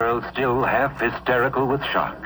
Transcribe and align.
girl 0.00 0.24
still 0.32 0.64
half 0.64 0.98
hysterical 0.98 1.66
with 1.66 1.84
shock. 1.92 2.16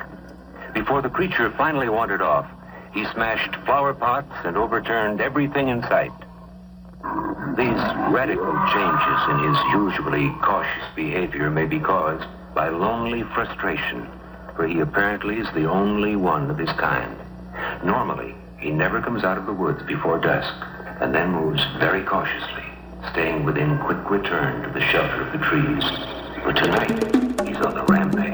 Before 0.74 1.02
the 1.02 1.10
creature 1.10 1.52
finally 1.58 1.88
wandered 1.88 2.22
off, 2.22 2.46
he 2.92 3.04
smashed 3.06 3.56
flower 3.66 3.92
pots 3.92 4.30
and 4.44 4.56
overturned 4.56 5.20
everything 5.20 5.70
in 5.70 5.82
sight. 5.82 6.12
These 7.58 7.82
radical 8.14 8.54
changes 8.72 9.20
in 9.28 9.48
his 9.48 9.58
usually 9.72 10.30
cautious 10.40 10.84
behavior 10.94 11.50
may 11.50 11.66
be 11.66 11.80
caused 11.80 12.28
by 12.54 12.68
lonely 12.68 13.24
frustration, 13.34 14.06
for 14.54 14.68
he 14.68 14.78
apparently 14.78 15.38
is 15.38 15.48
the 15.52 15.68
only 15.68 16.14
one 16.14 16.52
of 16.52 16.58
his 16.58 16.70
kind. 16.78 17.18
Normally, 17.84 18.36
he 18.56 18.70
never 18.70 19.02
comes 19.02 19.24
out 19.24 19.36
of 19.36 19.46
the 19.46 19.52
woods 19.52 19.82
before 19.82 20.20
dusk 20.20 20.54
and 21.00 21.12
then 21.12 21.32
moves 21.32 21.60
very 21.80 22.04
cautiously, 22.04 22.66
staying 23.10 23.44
within 23.44 23.80
quick 23.80 24.08
return 24.08 24.62
to 24.62 24.70
the 24.70 24.86
shelter 24.92 25.22
of 25.22 25.32
the 25.32 25.44
trees. 25.44 25.82
But 26.44 26.52
tonight, 26.52 27.33
on 27.56 27.74
the 27.74 27.84
rampage. 27.84 28.33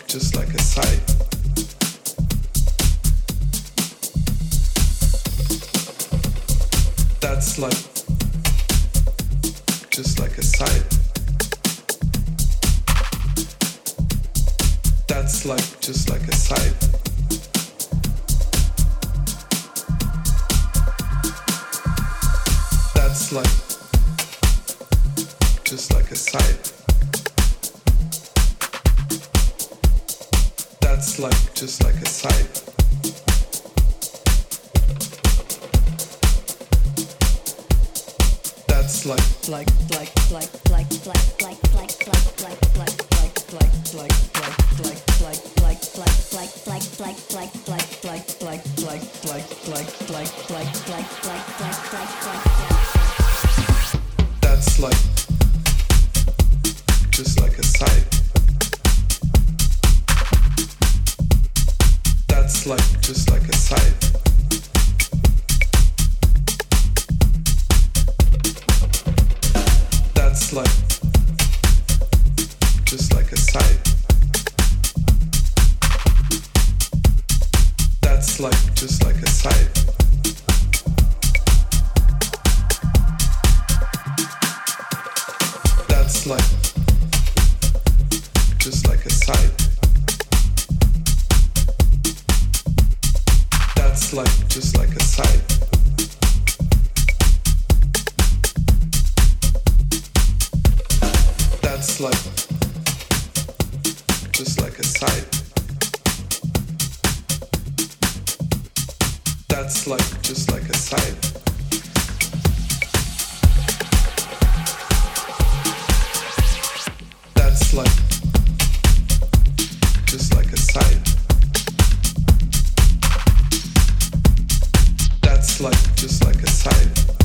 just 125.95 126.23
like 126.25 126.41
a 126.43 126.47
sight. 126.49 127.20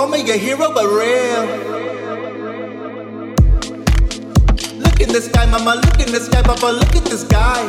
Call 0.00 0.08
me 0.08 0.20
a 0.30 0.36
hero, 0.38 0.72
but 0.72 0.86
real. 0.86 1.44
Look 4.80 4.96
in 4.98 5.12
the 5.12 5.20
sky, 5.20 5.44
mama, 5.44 5.74
look 5.76 6.00
in 6.00 6.10
the 6.10 6.20
sky, 6.24 6.40
papa, 6.40 6.72
look 6.72 6.96
at 6.96 7.04
this 7.04 7.24
guy. 7.24 7.60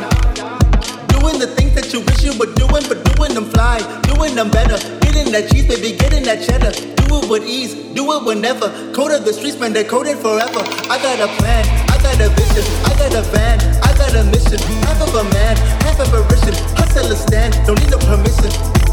Doing 1.12 1.36
the 1.38 1.52
things 1.52 1.74
that 1.74 1.92
you 1.92 2.00
wish 2.00 2.24
you 2.24 2.32
were 2.40 2.48
doing, 2.56 2.88
but 2.88 3.04
doing 3.12 3.34
them 3.34 3.52
fly, 3.52 3.84
doing 4.08 4.34
them 4.34 4.50
better. 4.50 4.80
Getting 5.04 5.30
that 5.32 5.52
cheese, 5.52 5.68
baby, 5.68 5.92
getting 5.92 6.24
that 6.24 6.40
cheddar. 6.40 6.72
Do 7.04 7.20
it 7.20 7.28
with 7.28 7.44
ease, 7.44 7.74
do 7.92 8.08
it 8.16 8.24
whenever. 8.24 8.72
Code 8.96 9.12
of 9.12 9.26
the 9.26 9.34
streets, 9.34 9.60
man, 9.60 9.74
they 9.74 9.84
code 9.84 10.06
it 10.06 10.16
forever. 10.16 10.64
I 10.88 10.96
got 11.04 11.20
a 11.20 11.28
plan, 11.36 11.68
I 11.92 12.00
got 12.00 12.16
a 12.16 12.32
vision, 12.32 12.64
I 12.88 12.96
got 12.96 13.12
a 13.12 13.20
van, 13.28 13.60
I 13.84 13.92
got 13.92 14.16
a 14.16 14.24
mission. 14.32 14.56
Half 14.88 15.04
of 15.04 15.12
a 15.20 15.24
man, 15.36 15.56
half 15.84 16.00
of 16.00 16.08
a 16.16 16.24
vision. 16.32 16.56
Hustle 16.80 17.12
a 17.12 17.16
stand, 17.28 17.52
don't 17.68 17.76
need 17.76 17.92
no 17.92 18.00
permission. 18.00 18.91